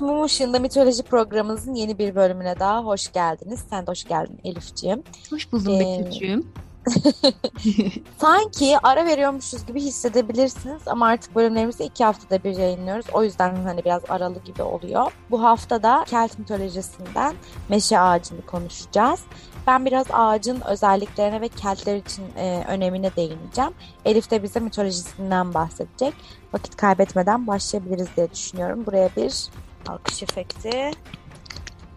[0.00, 3.60] Mum Işığında Mitoloji programımızın yeni bir bölümüne daha hoş geldiniz.
[3.70, 5.02] Sen de hoş geldin Elif'ciğim.
[5.30, 6.52] Hoş buldum ee, Betül'cüğüm.
[8.18, 13.06] Sanki ara veriyormuşuz gibi hissedebilirsiniz ama artık bölümlerimizi iki haftada bir yayınlıyoruz.
[13.12, 15.12] O yüzden hani biraz aralı gibi oluyor.
[15.30, 17.34] Bu hafta da Kelt mitolojisinden
[17.68, 19.20] meşe ağacını konuşacağız.
[19.66, 23.70] Ben biraz ağacın özelliklerine ve keltler için e, önemine değineceğim.
[24.04, 26.14] Elif de bize mitolojisinden bahsedecek.
[26.52, 28.86] Vakit kaybetmeden başlayabiliriz diye düşünüyorum.
[28.86, 29.48] Buraya bir
[29.88, 30.90] alkış efekti.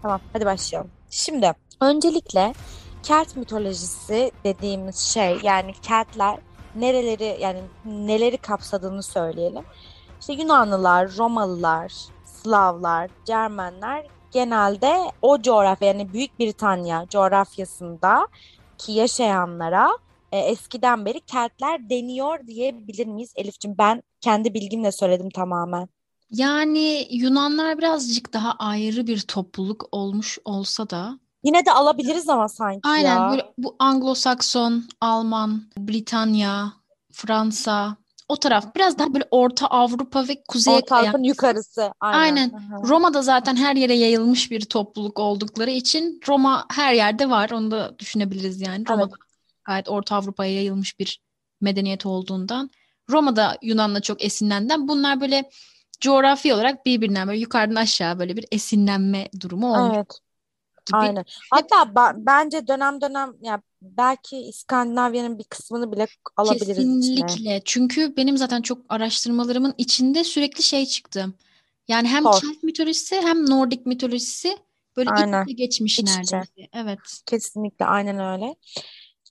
[0.01, 0.91] Tamam hadi başlayalım.
[1.09, 2.53] Şimdi öncelikle
[3.03, 6.37] Kelt mitolojisi dediğimiz şey yani Keltler
[6.75, 9.63] nereleri yani neleri kapsadığını söyleyelim.
[10.19, 11.93] İşte Yunanlılar, Romalılar,
[12.25, 18.27] Slavlar, Cermenler genelde o coğrafya yani Büyük Britanya coğrafyasında
[18.77, 19.97] ki yaşayanlara
[20.31, 23.77] e, eskiden beri Keltler deniyor diyebilir miyiz Elif'ciğim?
[23.77, 25.89] Ben kendi bilgimle söyledim tamamen.
[26.31, 32.79] Yani Yunanlar birazcık daha ayrı bir topluluk olmuş olsa da Yine de alabiliriz ama sanki
[32.83, 33.31] Aynen ya.
[33.31, 36.73] böyle bu Anglo-Sakson, Alman, Britanya,
[37.11, 41.91] Fransa o taraf biraz daha böyle Orta Avrupa ve Kuzey Orta Avrupa'nın yukarısı.
[41.99, 42.19] Aynen.
[42.19, 42.49] Aynen.
[42.49, 42.87] Hı-hı.
[42.87, 47.49] Roma'da zaten her yere yayılmış bir topluluk oldukları için Roma her yerde var.
[47.49, 48.89] Onu da düşünebiliriz yani.
[48.89, 49.29] Roma'da evet.
[49.65, 51.21] gayet Orta Avrupa'ya yayılmış bir
[51.61, 52.69] medeniyet olduğundan.
[53.09, 54.87] Roma'da Yunan'la çok esinlenden.
[54.87, 55.49] Bunlar böyle
[56.01, 59.97] coğrafi olarak birbirinden böyle yukarıdan aşağı böyle bir esinlenme durumu olmuş.
[59.97, 60.19] Evet
[60.85, 60.97] gibi.
[60.97, 61.25] Aynen.
[61.51, 66.07] Hatta ba- bence dönem dönem ya belki İskandinavya'nın bir kısmını bile
[66.37, 67.23] alabiliriz Kesinlikle.
[67.23, 67.61] Içine.
[67.65, 71.25] Çünkü benim zaten çok araştırmalarımın içinde sürekli şey çıktı.
[71.87, 72.31] Yani hem Thor.
[72.31, 74.57] Kelt mitolojisi hem Nordik mitolojisi
[74.97, 75.43] böyle aynen.
[75.45, 76.67] iç geçmiş İç neredeyse.
[76.73, 77.21] Evet.
[77.25, 78.55] Kesinlikle aynen öyle.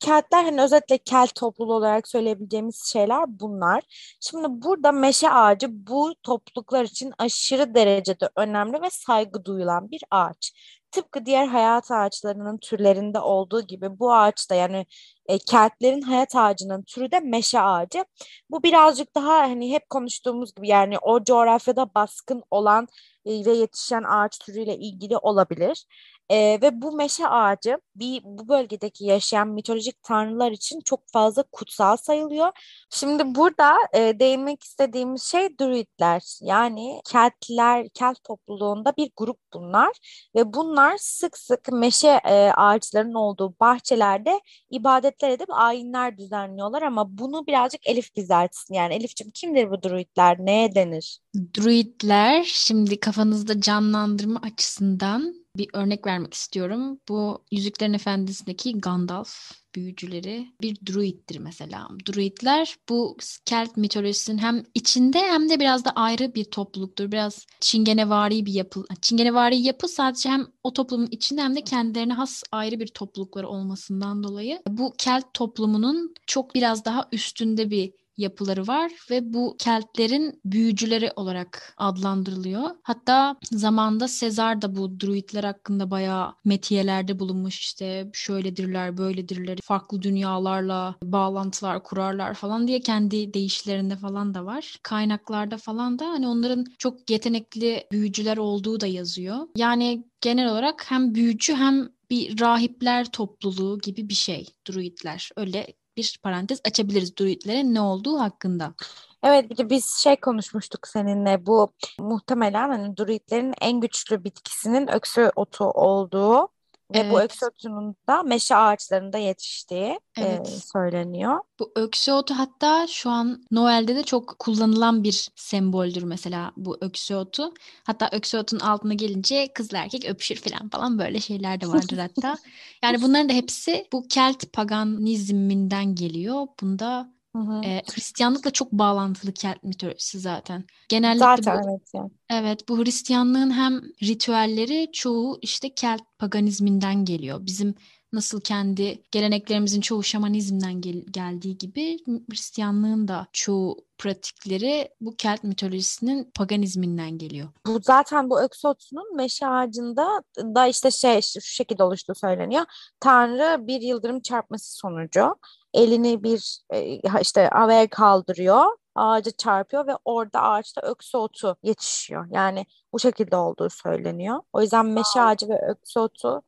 [0.00, 3.82] Keltler hani özellikle Kelt topluluğu olarak söyleyebileceğimiz şeyler bunlar.
[4.20, 10.52] Şimdi burada meşe ağacı bu topluluklar için aşırı derecede önemli ve saygı duyulan bir ağaç.
[10.90, 14.86] Tıpkı diğer hayat ağaçlarının türlerinde olduğu gibi bu ağaç da yani
[15.26, 18.04] e, keltlerin hayat ağacının türü de meşe ağacı.
[18.50, 22.88] Bu birazcık daha hani hep konuştuğumuz gibi yani o coğrafyada baskın olan
[23.26, 25.86] e, ve yetişen ağaç türüyle ilgili olabilir.
[26.30, 31.96] E, ve bu meşe ağacı bir bu bölgedeki yaşayan mitolojik tanrılar için çok fazla kutsal
[31.96, 32.50] sayılıyor.
[32.90, 39.90] Şimdi burada e, değinmek istediğimiz şey druidler yani keltler, kelt topluluğunda bir grup bunlar
[40.36, 44.40] ve bunlar sık sık meşe e, ağaçlarının olduğu bahçelerde
[44.70, 48.34] ibadetler edip ayinler düzenliyorlar ama bunu birazcık Elif bize
[48.70, 50.36] Yani Elif'ciğim kimdir bu druidler?
[50.40, 51.18] Neye denir?
[51.58, 57.00] Druidler şimdi kafanızda canlandırma açısından bir örnek vermek istiyorum.
[57.08, 61.88] Bu Yüzüklerin Efendisi'ndeki Gandalf büyücüleri bir druiddir mesela.
[62.08, 67.12] Druidler bu Kelt mitolojisinin hem içinde hem de biraz da ayrı bir topluluktur.
[67.12, 68.84] Biraz çingenevari bir yapı.
[69.02, 74.22] Çingenevari yapı sadece hem o toplumun içinde hem de kendilerine has ayrı bir toplulukları olmasından
[74.22, 81.10] dolayı bu Kelt toplumunun çok biraz daha üstünde bir yapıları var ve bu Keltlerin büyücüleri
[81.16, 82.70] olarak adlandırılıyor.
[82.82, 90.94] Hatta zamanda Sezar da bu druidler hakkında bayağı metiyelerde bulunmuş işte şöyledirler, böyledirler, farklı dünyalarla
[91.02, 94.78] bağlantılar kurarlar falan diye kendi deyişlerinde falan da var.
[94.82, 99.36] Kaynaklarda falan da hani onların çok yetenekli büyücüler olduğu da yazıyor.
[99.56, 105.30] Yani genel olarak hem büyücü hem bir rahipler topluluğu gibi bir şey druidler.
[105.36, 105.66] Öyle
[105.96, 108.74] bir parantez açabiliriz druidlerin ne olduğu hakkında.
[109.22, 115.30] Evet bir de biz şey konuşmuştuk seninle bu muhtemelen hani druidlerin en güçlü bitkisinin öksü
[115.36, 116.48] otu olduğu
[116.94, 117.12] ve evet.
[117.12, 120.48] bu öksü otunun da meşe ağaçlarında yetiştiği evet.
[120.48, 121.40] e, söyleniyor.
[121.58, 127.14] Bu öksü otu hatta şu an Noel'de de çok kullanılan bir semboldür mesela bu öksü
[127.14, 127.54] otu.
[127.84, 132.38] Hatta öksü otun altına gelince kızla erkek öpüşür falan falan böyle şeyler de vardır hatta.
[132.82, 136.46] yani bunların da hepsi bu Kelt paganizminden geliyor.
[136.60, 137.64] Bunda Hı hı.
[137.64, 140.64] E, Hristiyanlıkla çok bağlantılı Kelt mitolojisi zaten.
[140.88, 142.10] Genellikle zaten bu, evet yani.
[142.30, 147.38] Evet bu Hristiyanlığın hem ritüelleri çoğu işte Kelt paganizminden geliyor.
[147.46, 147.74] Bizim
[148.12, 151.98] nasıl kendi geleneklerimizin çoğu şamanizmden gel- geldiği gibi
[152.30, 157.48] Hristiyanlığın da çoğu pratikleri bu Kelt mitolojisinin paganizminden geliyor.
[157.66, 162.64] Bu zaten bu Öksotsu'nun meşe ağacında da işte şey şu şekilde oluştuğu söyleniyor.
[163.00, 165.34] Tanrı bir yıldırım çarpması sonucu
[165.74, 172.26] elini bir e, işte havaya kaldırıyor ağaca çarpıyor ve orada ağaçta öksü otu yetişiyor.
[172.30, 174.40] Yani bu şekilde olduğu söyleniyor.
[174.52, 176.42] O yüzden meşe ağacı ve öksü otu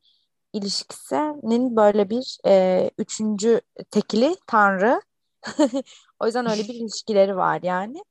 [0.53, 5.01] ilişkisinin böyle bir e, üçüncü tekili tanrı.
[6.19, 8.03] o yüzden öyle bir ilişkileri var yani.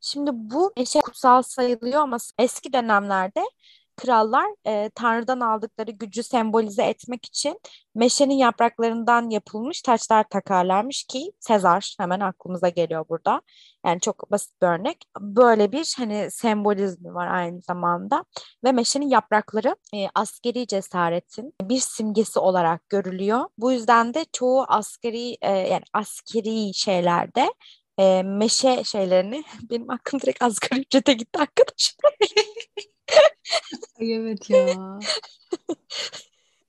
[0.00, 3.44] Şimdi bu meşe kutsal sayılıyor ama eski dönemlerde
[3.96, 7.60] krallar e, Tanrı'dan aldıkları gücü sembolize etmek için
[7.94, 13.42] meşenin yapraklarından yapılmış taçlar takarlarmış ki Sezar hemen aklımıza geliyor burada.
[13.86, 15.04] Yani çok basit bir örnek.
[15.20, 18.24] Böyle bir hani sembolizmi var aynı zamanda
[18.64, 23.44] ve meşenin yaprakları e, askeri cesaretin bir simgesi olarak görülüyor.
[23.58, 27.54] Bu yüzden de çoğu askeri e, yani askeri şeylerde
[27.98, 32.12] e, meşe şeylerini benim aklım direkt asgari ücrete gitti arkadaşlar.
[34.00, 34.66] Ay evet ya.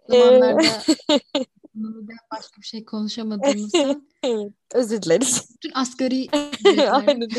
[0.09, 0.61] Zamanlarda
[1.75, 5.49] neden başka bir şey konuşamadığımızdan evet, özür dileriz.
[5.55, 6.27] bütün asgari
[6.91, 7.29] Aynen.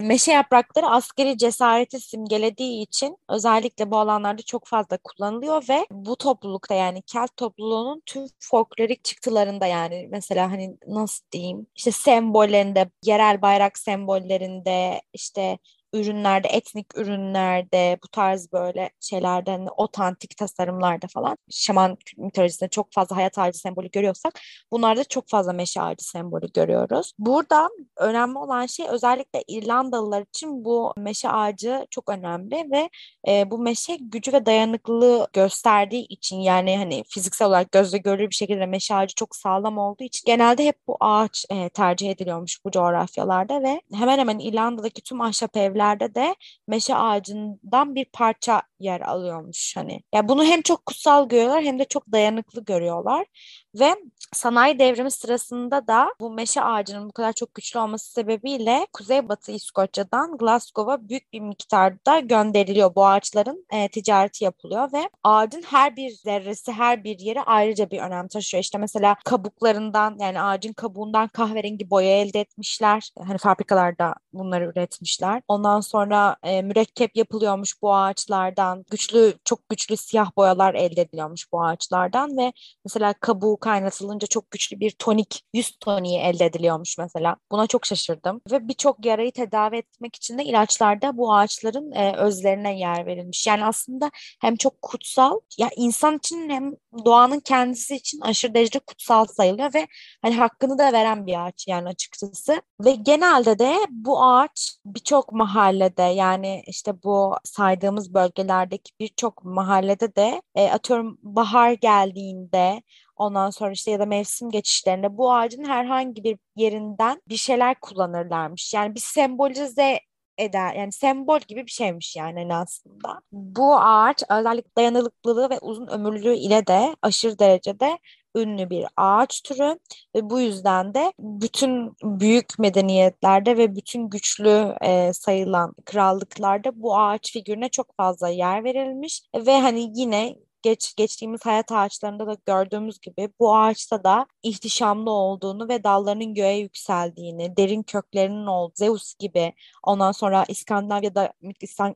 [0.00, 6.74] Meşe yaprakları askeri cesareti simgelediği için özellikle bu alanlarda çok fazla kullanılıyor ve bu toplulukta
[6.74, 13.78] yani Kelt topluluğunun tüm folklorik çıktılarında yani mesela hani nasıl diyeyim işte sembollerinde, yerel bayrak
[13.78, 15.58] sembollerinde işte
[15.92, 23.16] ürünlerde, etnik ürünlerde, bu tarz böyle şeylerden hani otantik tasarımlarda falan şaman mitolojisinde çok fazla
[23.16, 24.40] hayat ağacı sembolü görüyorsak
[24.72, 27.12] bunlarda çok fazla meşe ağacı sembolü görüyoruz.
[27.18, 32.90] Burada önemli olan şey özellikle İrlandalılar için bu meşe ağacı çok önemli ve
[33.28, 38.34] e, bu meşe gücü ve dayanıklılığı gösterdiği için yani hani fiziksel olarak gözle görülür bir
[38.34, 42.70] şekilde meşe ağacı çok sağlam olduğu için genelde hep bu ağaç e, tercih ediliyormuş bu
[42.70, 46.34] coğrafyalarda ve hemen hemen İrlanda'daki tüm ahşap evler evlerde de
[46.68, 49.92] meşe ağacından bir parça yer alıyormuş hani.
[49.92, 53.26] Ya yani bunu hem çok kutsal görüyorlar hem de çok dayanıklı görüyorlar.
[53.74, 53.94] Ve
[54.32, 60.38] sanayi devrimi sırasında da bu meşe ağacının bu kadar çok güçlü olması sebebiyle Kuzeybatı İskoçya'dan
[60.38, 62.94] Glasgow'a büyük bir miktarda gönderiliyor.
[62.94, 67.98] Bu ağaçların e, ticareti yapılıyor ve ağacın her bir zerresi, her bir yeri ayrıca bir
[67.98, 68.62] önem taşıyor.
[68.62, 73.10] İşte mesela kabuklarından yani ağacın kabuğundan kahverengi boya elde etmişler.
[73.26, 75.42] Hani fabrikalarda bunları üretmişler.
[75.48, 78.84] Ondan sonra e, mürekkep yapılıyormuş bu ağaçlardan.
[78.90, 82.52] Güçlü, çok güçlü siyah boyalar elde ediliyormuş bu ağaçlardan ve
[82.84, 87.36] mesela kabuğu kaynatılınca çok güçlü bir tonik, yüz toniği elde ediliyormuş mesela.
[87.52, 88.40] Buna çok şaşırdım.
[88.50, 93.46] Ve birçok yarayı tedavi etmek için de ilaçlarda bu ağaçların e, özlerine yer verilmiş.
[93.46, 96.72] Yani aslında hem çok kutsal, ya insan için hem
[97.04, 99.86] doğanın kendisi için aşırı derecede kutsal sayılıyor ve
[100.22, 102.62] hani hakkını da veren bir ağaç yani açıkçası.
[102.84, 110.42] Ve genelde de bu ağaç birçok mahallede yani işte bu saydığımız bölgelerdeki birçok mahallede de
[110.54, 112.82] e, atıyorum bahar geldiğinde
[113.16, 118.74] Ondan sonra işte ya da mevsim geçişlerinde bu ağacın herhangi bir yerinden bir şeyler kullanırlarmış.
[118.74, 120.00] Yani bir sembolize
[120.38, 120.74] eder.
[120.74, 123.20] Yani sembol gibi bir şeymiş yani aslında.
[123.32, 127.98] Bu ağaç özellikle dayanıklılığı ve uzun ömürlülüğü ile de aşırı derecede
[128.36, 129.78] ünlü bir ağaç türü
[130.16, 137.32] ve bu yüzden de bütün büyük medeniyetlerde ve bütün güçlü e, sayılan krallıklarda bu ağaç
[137.32, 143.28] figürüne çok fazla yer verilmiş ve hani yine geç geçtiğimiz hayat ağaçlarında da gördüğümüz gibi
[143.40, 149.52] bu ağaçta da ihtişamlı olduğunu ve dallarının göğe yükseldiğini, derin köklerinin olduğu Zeus gibi,
[149.82, 151.32] ondan sonra İskandinavya'da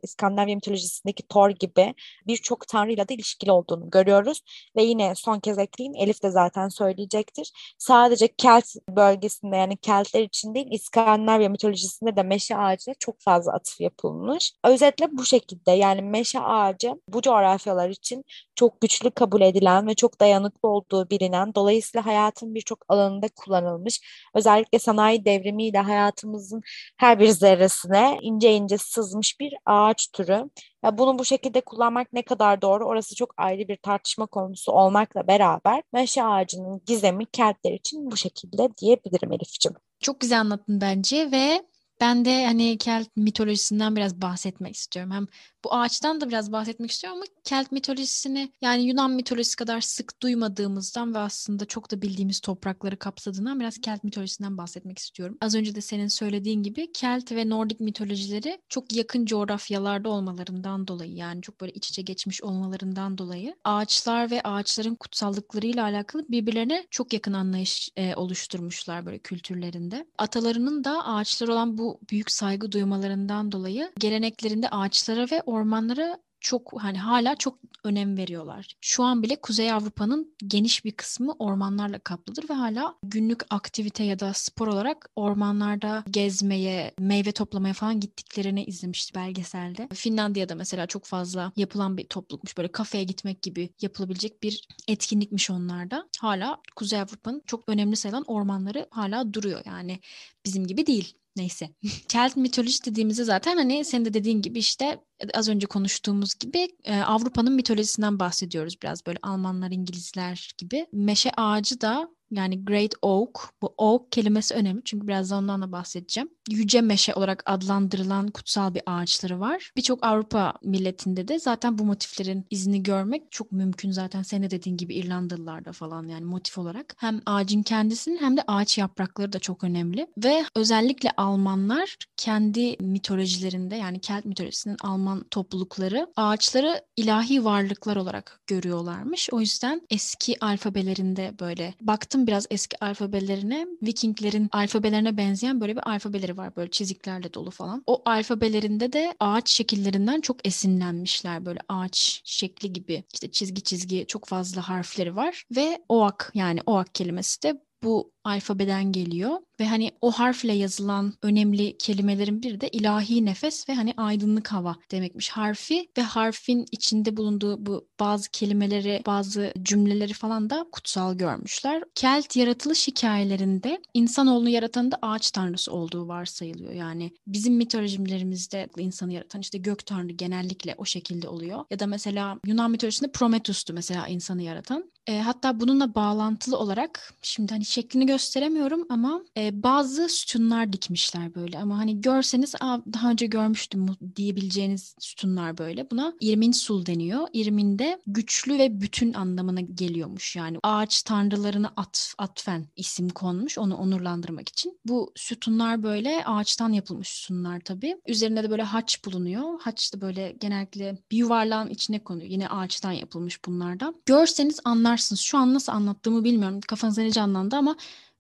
[0.03, 1.95] İskandinavya mitolojisindeki Thor gibi
[2.27, 4.41] birçok tanrıyla da ilişkili olduğunu görüyoruz.
[4.77, 7.53] Ve yine son kez ekleyeyim, Elif de zaten söyleyecektir.
[7.79, 13.81] Sadece Kelt bölgesinde yani Keltler için değil, İskandinavya mitolojisinde de meşe ağacına çok fazla atıf
[13.81, 14.53] yapılmış.
[14.65, 20.21] Özetle bu şekilde yani meşe ağacı bu coğrafyalar için çok güçlü kabul edilen ve çok
[20.21, 24.01] dayanıklı olduğu bilinen, dolayısıyla hayatın birçok alanında kullanılmış,
[24.35, 26.63] özellikle sanayi devrimiyle hayatımızın
[26.97, 30.51] her bir zerresine ince ince sızmış bir ağaç türü.
[30.85, 35.27] Ya bunu bu şekilde kullanmak ne kadar doğru orası çok ayrı bir tartışma konusu olmakla
[35.27, 39.77] beraber meşe ağacının gizemi Keltler için bu şekilde diyebilirim Elif'ciğim.
[40.01, 45.13] Çok güzel anlattın bence ve ben de hani Kelt mitolojisinden biraz bahsetmek istiyorum.
[45.13, 45.27] Hem
[45.65, 51.15] bu ağaçtan da biraz bahsetmek istiyorum ama Kelt mitolojisini yani Yunan mitolojisi kadar sık duymadığımızdan
[51.15, 55.39] ve aslında çok da bildiğimiz toprakları kapsadığından biraz Kelt mitolojisinden bahsetmek istiyorum.
[55.41, 61.13] Az önce de senin söylediğin gibi Kelt ve Nordik mitolojileri çok yakın coğrafyalarda olmalarından dolayı
[61.13, 67.13] yani çok böyle iç içe geçmiş olmalarından dolayı ağaçlar ve ağaçların kutsallıklarıyla alakalı birbirlerine çok
[67.13, 70.07] yakın anlayış e, oluşturmuşlar böyle kültürlerinde.
[70.19, 76.99] Atalarının da ağaçlar olan bu büyük saygı duymalarından dolayı geleneklerinde ağaçlara ve ormanlara çok hani
[76.99, 78.77] hala çok önem veriyorlar.
[78.81, 84.19] Şu an bile Kuzey Avrupa'nın geniş bir kısmı ormanlarla kaplıdır ve hala günlük aktivite ya
[84.19, 89.89] da spor olarak ormanlarda gezmeye, meyve toplamaya falan gittiklerini izlemişti belgeselde.
[89.95, 92.57] Finlandiya'da mesela çok fazla yapılan bir toplulukmuş.
[92.59, 96.09] Böyle kafeye gitmek gibi yapılabilecek bir etkinlikmiş onlarda.
[96.21, 99.63] Hala Kuzey Avrupa'nın çok önemli sayılan ormanları hala duruyor.
[99.67, 100.01] Yani
[100.45, 101.71] bizim gibi değil Neyse.
[102.09, 104.99] Kelt mitoloji dediğimizde zaten hani senin de dediğin gibi işte
[105.35, 110.87] az önce konuştuğumuz gibi e, Avrupa'nın mitolojisinden bahsediyoruz biraz böyle Almanlar, İngilizler gibi.
[110.93, 113.49] Meşe ağacı da yani Great Oak.
[113.63, 116.29] Bu oak kelimesi önemli çünkü birazdan ondan da bahsedeceğim.
[116.51, 119.73] Yüce meşe olarak adlandırılan kutsal bir ağaçları var.
[119.77, 124.23] Birçok Avrupa milletinde de zaten bu motiflerin izini görmek çok mümkün zaten.
[124.23, 126.95] Senin dediğin gibi İrlandalılarda falan yani motif olarak.
[126.99, 130.07] Hem ağacın kendisinin hem de ağaç yaprakları da çok önemli.
[130.25, 139.29] Ve özellikle Almanlar kendi mitolojilerinde yani Kelt mitolojisinin Alman toplulukları ağaçları ilahi varlıklar olarak görüyorlarmış.
[139.33, 141.75] O yüzden eski alfabelerinde böyle
[142.15, 146.57] baktım biraz eski alfabelerine Vikinglerin alfabelerine benzeyen böyle bir alfabeleri var.
[146.57, 147.83] Böyle çiziklerle dolu falan.
[147.87, 151.47] O alfabelerinde de ağaç şekillerinden çok esinlenmişler.
[151.47, 153.05] Böyle ağaç şekli gibi.
[153.15, 155.45] İşte çizgi çizgi çok fazla harfleri var.
[155.57, 161.79] Ve oak yani oak kelimesi de bu alfabeden geliyor ve hani o harfle yazılan önemli
[161.79, 167.67] kelimelerin biri de ilahi nefes ve hani aydınlık hava demekmiş harfi ve harfin içinde bulunduğu
[167.67, 171.83] bu bazı kelimeleri, bazı cümleleri falan da kutsal görmüşler.
[171.95, 176.73] Kelt yaratılış hikayelerinde insanoğlunu yaratan da ağaç tanrısı olduğu varsayılıyor.
[176.73, 181.65] Yani bizim mitolojilerimizde insanı yaratan işte gök tanrı genellikle o şekilde oluyor.
[181.71, 184.91] Ya da mesela Yunan mitolojisinde Prometheus'tu mesela insanı yaratan.
[185.07, 191.59] E, hatta bununla bağlantılı olarak şimdi hani şeklini gösteremiyorum ama e, bazı sütunlar dikmişler böyle
[191.59, 193.87] ama hani görseniz Aa, daha önce görmüştüm
[194.17, 195.91] diyebileceğiniz sütunlar böyle.
[195.91, 197.29] Buna irmin sul deniyor.
[197.33, 203.77] İrmin de güçlü ve bütün anlamına geliyormuş yani ağaç tanrılarına at, atfen isim konmuş onu
[203.77, 204.79] onurlandırmak için.
[204.85, 207.97] Bu sütunlar böyle ağaçtan yapılmış sütunlar tabii.
[208.07, 209.61] Üzerinde de böyle haç bulunuyor.
[209.61, 212.31] Haç da böyle genellikle bir yuvarlağın içine konuyor.
[212.31, 213.95] Yine ağaçtan yapılmış bunlardan.
[214.07, 215.21] Görseniz anlarsınız.
[215.21, 216.61] Şu an nasıl anlattığımı bilmiyorum.
[216.61, 217.77] Kafanızda ne canlandı ama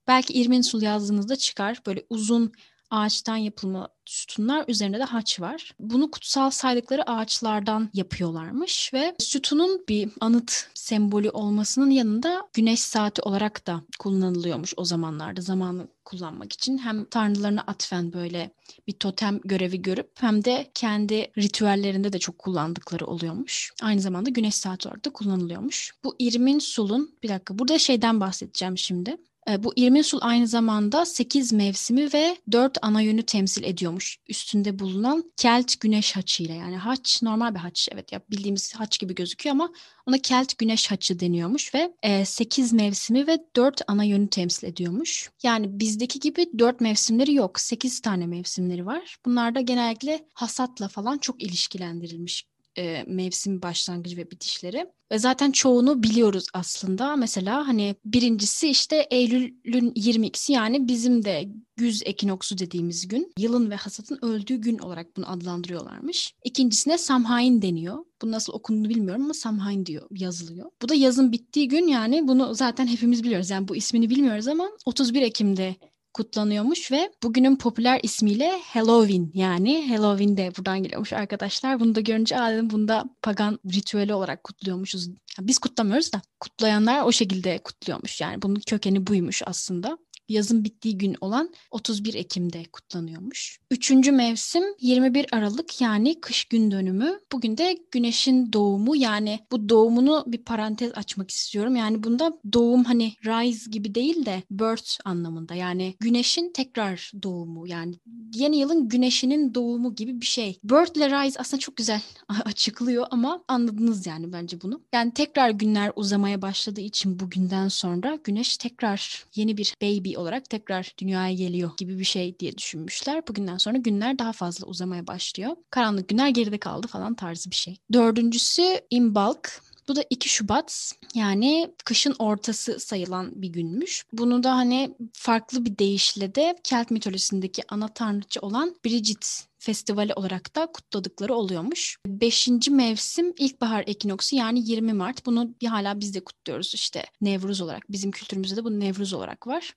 [0.06, 1.80] Belki İrmin Sul yazdığınızda çıkar.
[1.86, 2.52] Böyle uzun
[2.90, 5.74] ağaçtan yapılma sütunlar üzerinde de haç var.
[5.80, 13.66] Bunu kutsal saydıkları ağaçlardan yapıyorlarmış ve sütunun bir anıt sembolü olmasının yanında güneş saati olarak
[13.66, 16.78] da kullanılıyormuş o zamanlarda zamanı kullanmak için.
[16.78, 18.50] Hem tanrılarına atfen böyle
[18.86, 23.72] bir totem görevi görüp hem de kendi ritüellerinde de çok kullandıkları oluyormuş.
[23.82, 25.92] Aynı zamanda güneş saati olarak da kullanılıyormuş.
[26.04, 29.16] Bu İrmin Sul'un bir dakika burada şeyden bahsedeceğim şimdi.
[29.50, 34.18] E, bu İrminsul aynı zamanda 8 mevsimi ve 4 ana yönü temsil ediyormuş.
[34.28, 39.14] Üstünde bulunan Kelt güneş haçıyla yani haç normal bir haç evet ya bildiğimiz haç gibi
[39.14, 39.72] gözüküyor ama
[40.06, 45.30] ona Kelt güneş haçı deniyormuş ve e, 8 mevsimi ve 4 ana yönü temsil ediyormuş.
[45.42, 47.60] Yani bizdeki gibi 4 mevsimleri yok.
[47.60, 49.16] 8 tane mevsimleri var.
[49.26, 52.44] Bunlar da genellikle hasatla falan çok ilişkilendirilmiş
[52.78, 54.86] e, mevsim başlangıcı ve bitişleri.
[55.12, 57.16] Ve zaten çoğunu biliyoruz aslında.
[57.16, 63.32] Mesela hani birincisi işte Eylül'ün 22'si yani bizim de güz ekinoksu dediğimiz gün.
[63.38, 66.34] Yılın ve hasatın öldüğü gün olarak bunu adlandırıyorlarmış.
[66.44, 68.04] İkincisine Samhain deniyor.
[68.22, 70.70] Bu nasıl okunduğunu bilmiyorum ama Samhain diyor yazılıyor.
[70.82, 73.50] Bu da yazın bittiği gün yani bunu zaten hepimiz biliyoruz.
[73.50, 75.76] Yani bu ismini bilmiyoruz ama 31 Ekim'de
[76.14, 81.80] kutlanıyormuş ve bugünün popüler ismiyle Halloween yani Halloween de buradan geliyormuş arkadaşlar.
[81.80, 85.08] Bunu da görünce aa dedim bunda pagan ritüeli olarak kutluyormuşuz.
[85.40, 91.16] biz kutlamıyoruz da kutlayanlar o şekilde kutluyormuş yani bunun kökeni buymuş aslında yazın bittiği gün
[91.20, 93.58] olan 31 Ekim'de kutlanıyormuş.
[93.70, 97.18] Üçüncü mevsim 21 Aralık yani kış gün dönümü.
[97.32, 101.76] Bugün de güneşin doğumu yani bu doğumunu bir parantez açmak istiyorum.
[101.76, 107.94] Yani bunda doğum hani rise gibi değil de birth anlamında yani güneşin tekrar doğumu yani
[108.34, 110.58] yeni yılın güneşinin doğumu gibi bir şey.
[110.64, 112.02] Birth ile rise aslında çok güzel
[112.44, 114.82] açıklıyor ama anladınız yani bence bunu.
[114.94, 120.92] Yani tekrar günler uzamaya başladığı için bugünden sonra güneş tekrar yeni bir baby olarak tekrar
[120.98, 123.28] dünyaya geliyor gibi bir şey diye düşünmüşler.
[123.28, 125.56] Bugünden sonra günler daha fazla uzamaya başlıyor.
[125.70, 127.76] Karanlık günler geride kaldı falan tarzı bir şey.
[127.92, 129.62] Dördüncüsü Imbalk.
[129.88, 134.04] Bu da 2 Şubat yani kışın ortası sayılan bir günmüş.
[134.12, 140.56] Bunu da hani farklı bir deyişle de Kelt mitolojisindeki ana tanrıçı olan Bridget festivali olarak
[140.56, 141.98] da kutladıkları oluyormuş.
[142.06, 145.26] Beşinci mevsim ilkbahar ekinoksu yani 20 Mart.
[145.26, 147.92] Bunu bir hala biz de kutluyoruz işte Nevruz olarak.
[147.92, 149.74] Bizim kültürümüzde de bu Nevruz olarak var.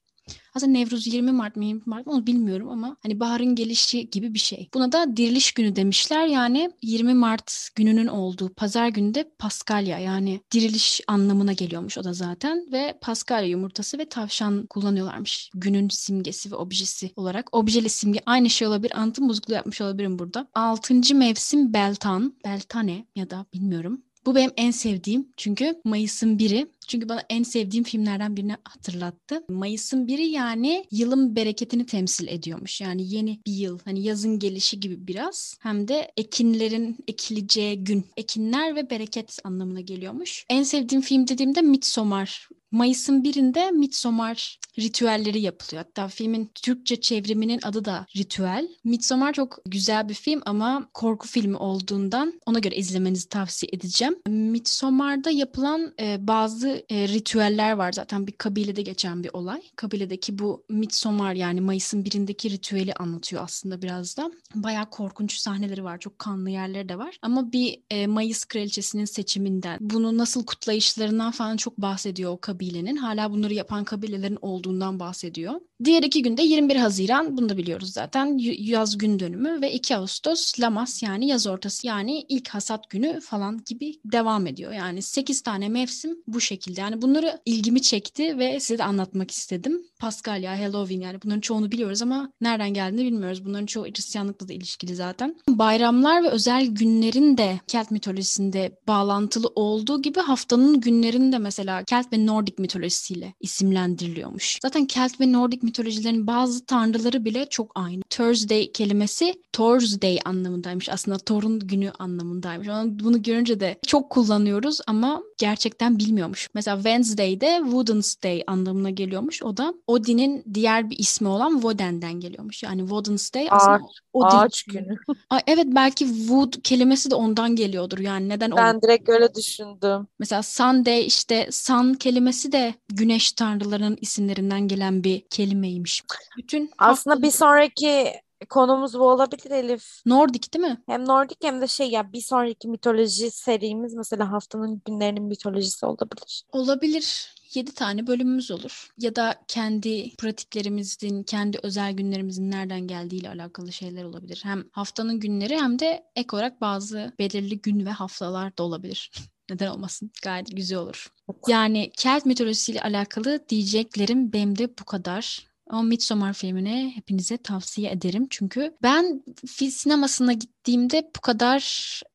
[0.54, 4.34] Aslında Nevruz 20 Mart mı 20 Mart mı onu bilmiyorum ama hani baharın gelişi gibi
[4.34, 4.70] bir şey.
[4.74, 6.28] Buna da diriliş günü demişler.
[6.28, 12.14] Yani 20 Mart gününün olduğu pazar günü de Paskalya yani diriliş anlamına geliyormuş o da
[12.14, 15.52] zaten ve Paskalya yumurtası ve tavşan kullanıyorlarmış.
[15.54, 17.56] Günün simgesi ve objesi olarak.
[17.56, 19.00] Objeli simge aynı şey olabilir.
[19.00, 20.48] Anlatım bozukluğu yapmış olabilirim burada.
[20.54, 22.34] Altıncı mevsim Beltan.
[22.46, 24.02] Beltane ya da bilmiyorum.
[24.26, 29.44] Bu benim en sevdiğim çünkü Mayıs'ın biri Çünkü bana en sevdiğim filmlerden birini hatırlattı.
[29.50, 32.82] Mayıs'ın biri yani yılın bereketini temsil ediyormuş.
[32.82, 33.80] Yani yeni bir yıl.
[33.86, 35.58] Hani yazın gelişi gibi biraz.
[35.60, 38.06] Hem de ekinlerin ekileceği gün.
[38.18, 40.46] Ekinler ve bereket anlamına geliyormuş.
[40.50, 45.84] En sevdiğim film dediğimde Midsommar Mayıs'ın birinde Midsommar ritüelleri yapılıyor.
[45.86, 48.70] Hatta filmin Türkçe çevriminin adı da Ritüel.
[48.84, 54.16] Midsommar çok güzel bir film ama korku filmi olduğundan ona göre izlemenizi tavsiye edeceğim.
[54.28, 57.92] Midsommar'da yapılan e, bazı e, ritüeller var.
[57.92, 59.62] Zaten bir kabilede geçen bir olay.
[59.76, 64.32] Kabiledeki bu Midsommar yani Mayıs'ın birindeki ritüeli anlatıyor aslında biraz da.
[64.56, 65.98] Bayağı korkunç sahneleri var.
[65.98, 67.18] Çok kanlı yerleri de var.
[67.22, 72.96] Ama bir e, Mayıs kraliçesinin seçiminden, bunu nasıl kutlayışlarından falan çok bahsediyor o kabilenin.
[72.96, 75.54] Hala bunları yapan kabilelerin olduğundan bahsediyor.
[75.84, 80.60] Diğer iki günde 21 Haziran, bunu da biliyoruz zaten, yaz gün dönümü ve 2 Ağustos
[80.60, 84.72] Lamas yani yaz ortası yani ilk hasat günü falan gibi devam ediyor.
[84.72, 86.82] Yani 8 tane mevsim bu şekilde.
[86.82, 89.84] Yani bunları ilgimi çekti ve size de anlatmak istedim.
[90.00, 93.46] Paskalya, Halloween yani bunların çoğunu biliyoruz ama nereden geldiğini bilmiyoruz.
[93.46, 95.36] Bunların çoğu Hristiyanlıkla da ilişkili zaten.
[95.50, 102.14] Bayramlar ve özel günlerin de Kelt mitolojisinde bağlantılı olduğu gibi haftanın günlerini de mesela Kelt
[102.14, 104.60] ve Nordik mitolojisiyle isimlendiriliyormuş.
[104.62, 108.02] Zaten Kelt ve Nordik mitolojilerin bazı tanrıları bile çok aynı.
[108.10, 110.90] Thursday kelimesi Thursday anlamındaymış.
[110.90, 112.68] Aslında Thor'un günü anlamındaymış.
[113.04, 116.50] Bunu görünce de çok kullanıyoruz ama gerçekten bilmiyormuş.
[116.54, 119.44] Mesela Wednesday de Woden's Day anlamına geliyormuş.
[119.44, 122.64] O da Odin'in diğer bir ismi olan Woden'den geliyormuş.
[122.64, 123.82] Yani Woden's Day aslında Ağaç,
[124.14, 124.96] Odin ağaç günü.
[125.30, 128.00] Ay, evet belki wood kelimesi de ondan geliyordur.
[128.00, 128.82] Yani neden Ben olur?
[128.82, 130.08] direkt öyle düşündüm.
[130.20, 136.04] Mesela Sunday işte sun kelimesi de güneş tanrılarının isimlerinden gelen bir kelimeymiş.
[136.38, 137.28] Bütün Aslında hafta...
[137.28, 138.14] bir sonraki
[138.50, 140.02] konumuz bu olabilir Elif.
[140.06, 140.82] Nordik değil mi?
[140.88, 146.44] Hem Nordik hem de şey ya bir sonraki mitoloji serimiz mesela haftanın günlerinin mitolojisi olabilir.
[146.52, 147.36] Olabilir.
[147.54, 148.90] 7 tane bölümümüz olur.
[148.98, 154.42] Ya da kendi pratiklerimizin, kendi özel günlerimizin nereden geldiğiyle alakalı şeyler olabilir.
[154.44, 159.12] Hem haftanın günleri hem de ek olarak bazı belirli gün ve haftalar da olabilir.
[159.50, 160.12] Neden olmasın?
[160.24, 161.08] Gayet güzel olur.
[161.48, 165.48] Yani Kelt mitolojisiyle alakalı diyeceklerim benim de bu kadar.
[165.72, 168.28] O Midsommar filmini hepinize tavsiye ederim.
[168.30, 170.34] Çünkü ben fil sinemasına
[170.68, 171.62] gittiğimde bu kadar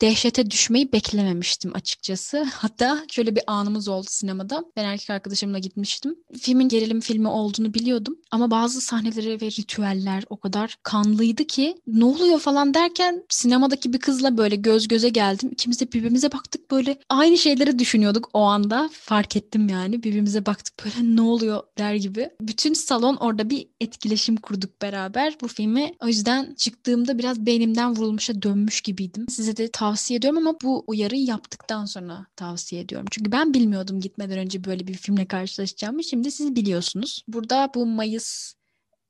[0.01, 2.43] dehşete düşmeyi beklememiştim açıkçası.
[2.55, 4.65] Hatta şöyle bir anımız oldu sinemada.
[4.77, 6.15] Ben erkek arkadaşımla gitmiştim.
[6.41, 8.17] Filmin gerilim filmi olduğunu biliyordum.
[8.31, 13.99] Ama bazı sahneleri ve ritüeller o kadar kanlıydı ki ne oluyor falan derken sinemadaki bir
[13.99, 15.51] kızla böyle göz göze geldim.
[15.53, 18.91] İkimiz de birbirimize baktık böyle aynı şeyleri düşünüyorduk o anda.
[18.93, 20.03] Fark ettim yani.
[20.03, 22.31] Birbirimize baktık böyle ne oluyor der gibi.
[22.41, 25.95] Bütün salon orada bir etkileşim kurduk beraber bu filmi.
[26.03, 29.29] O yüzden çıktığımda biraz beynimden vurulmuşa dönmüş gibiydim.
[29.29, 33.07] Size de tavsiye ediyorum ama bu uyarıyı yaptıktan sonra tavsiye ediyorum.
[33.11, 36.05] Çünkü ben bilmiyordum gitmeden önce böyle bir filmle karşılaşacağımı.
[36.05, 37.25] Şimdi siz biliyorsunuz.
[37.29, 38.55] Burada bu Mayıs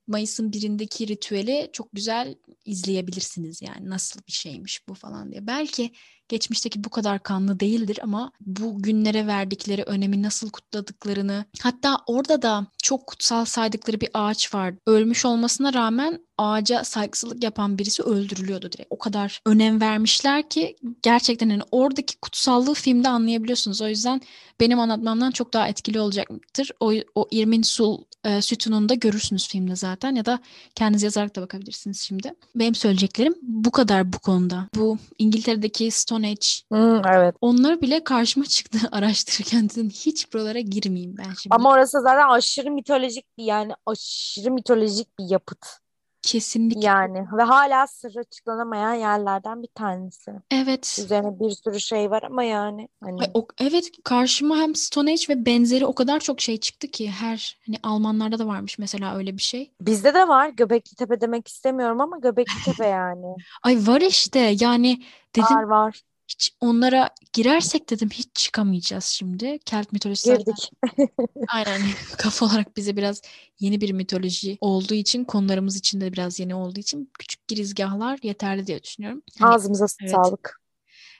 [0.07, 2.35] Mayıs'ın birindeki ritüeli çok güzel
[2.65, 5.47] izleyebilirsiniz yani nasıl bir şeymiş bu falan diye.
[5.47, 5.93] Belki
[6.29, 12.67] geçmişteki bu kadar kanlı değildir ama bu günlere verdikleri önemi nasıl kutladıklarını hatta orada da
[12.83, 14.75] çok kutsal saydıkları bir ağaç var.
[14.87, 18.87] Ölmüş olmasına rağmen ağaca saygısızlık yapan birisi öldürülüyordu direkt.
[18.91, 23.81] O kadar önem vermişler ki gerçekten hani oradaki kutsallığı filmde anlayabiliyorsunuz.
[23.83, 24.21] O yüzden
[24.61, 26.71] benim anlatmamdan çok daha etkili olacaktır.
[26.81, 30.39] O, o Irmin Sul e, sütununda görürsünüz filmde zaten ya da
[30.75, 32.35] kendiniz yazarak da bakabilirsiniz şimdi.
[32.55, 34.69] Benim söyleyeceklerim bu kadar bu konuda.
[34.77, 37.35] Bu İngiltere'deki Stone Age hmm, evet.
[37.41, 41.55] onlar bile karşıma çıktı araştırırken dedim hiç buralara girmeyeyim ben şimdi.
[41.55, 45.82] Ama orası zaten aşırı mitolojik bir yani aşırı mitolojik bir yapıt.
[46.23, 46.87] Kesinlikle.
[46.87, 50.33] Yani ve hala sırrı açıklanamayan yerlerden bir tanesi.
[50.51, 50.99] Evet.
[51.05, 55.47] Üzerine bir sürü şey var ama yani hani o, evet karşıma hem Stone Age ve
[55.47, 59.43] benzeri o kadar çok şey çıktı ki her hani Almanlarda da varmış mesela öyle bir
[59.43, 59.73] şey.
[59.81, 60.49] Bizde de var.
[60.49, 63.35] Göbekli Tepe demek istemiyorum ama Göbekli Tepe yani.
[63.63, 65.03] Ay var işte yani
[65.37, 66.03] dedim var var
[66.33, 69.59] hiç onlara girersek dedim hiç çıkamayacağız şimdi.
[69.59, 70.73] Kelt mitolojisi Girdik.
[71.49, 71.81] aynen
[72.19, 73.23] kafa olarak bize biraz
[73.61, 78.67] yeni bir mitoloji olduğu için konularımız için de biraz yeni olduğu için küçük girizgahlar yeterli
[78.67, 79.23] diye düşünüyorum.
[79.39, 80.11] Hani, Ağzımıza evet.
[80.11, 80.63] sağlık.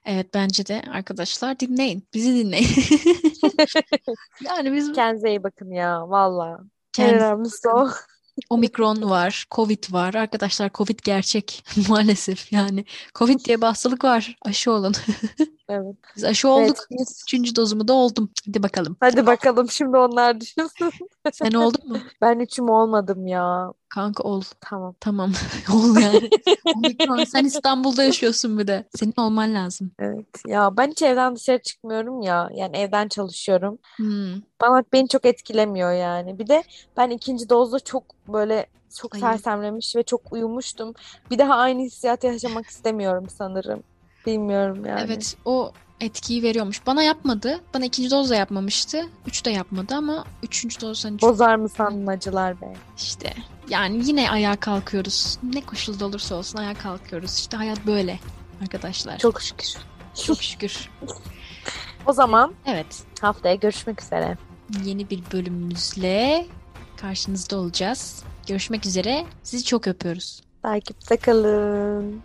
[0.05, 2.09] Evet bence de arkadaşlar dinleyin.
[2.15, 2.69] Bizi dinleyin.
[4.45, 6.61] yani biz kendinize iyi bakın ya valla.
[6.93, 7.91] Kendinize o.
[8.51, 10.15] Omikron var, Covid var.
[10.15, 12.85] Arkadaşlar Covid gerçek maalesef yani.
[13.15, 14.37] Covid diye bir hastalık var.
[14.43, 14.95] Aşı olun.
[15.69, 15.97] Evet.
[16.17, 16.77] Biz aşı olduk.
[16.91, 17.09] Evet.
[17.23, 18.31] Üçüncü dozumu da oldum.
[18.47, 18.97] Hadi bakalım.
[19.01, 20.91] Hadi bakalım şimdi onlar düşünsün.
[21.33, 21.99] Sen oldun mu?
[22.21, 23.73] Ben üçüm olmadım ya.
[23.89, 24.43] Kanka ol.
[24.61, 24.95] Tamam.
[25.01, 25.33] Tamam.
[25.75, 26.31] ol yani.
[26.77, 27.25] Omikron.
[27.25, 28.89] Sen İstanbul'da yaşıyorsun bir de.
[28.95, 29.93] Senin olman lazım.
[29.99, 30.27] Evet.
[30.47, 32.49] Ya ben hiç evden dışarı çıkmıyorum ya.
[32.55, 33.79] Yani evden çalışıyorum.
[33.97, 34.35] Hmm.
[34.61, 36.39] Bana beni çok etkilemiyor yani.
[36.39, 36.63] Bir de
[36.97, 39.21] ben ikinci dozda çok böyle çok Ay.
[39.21, 40.95] sersemlemiş ve çok uyumuştum.
[41.31, 43.83] Bir daha aynı hissiyatı yaşamak istemiyorum sanırım.
[44.27, 45.01] Bilmiyorum yani.
[45.05, 46.87] Evet o etkiyi veriyormuş.
[46.87, 47.61] Bana yapmadı.
[47.75, 49.07] Bana ikinci doz da yapmamıştı.
[49.27, 52.75] Üç de yapmadı ama üçüncü doz hani çok Bozar mı sandın acılar be?
[52.99, 53.35] işte.
[53.69, 55.39] Yani yine ayağa kalkıyoruz.
[55.43, 57.35] Ne koşulda olursa olsun ayağa kalkıyoruz.
[57.39, 58.19] İşte hayat böyle
[58.63, 59.19] arkadaşlar.
[59.19, 59.75] Çok şükür.
[60.27, 60.91] çok şükür.
[62.07, 63.03] O zaman Evet.
[63.21, 64.37] haftaya görüşmek üzere.
[64.85, 66.47] Yeni bir bölümümüzle
[66.97, 68.23] karşınızda olacağız.
[68.49, 69.25] Görüşmek üzere.
[69.43, 70.41] Sizi çok öpüyoruz.
[70.63, 72.23] Takipte kalın.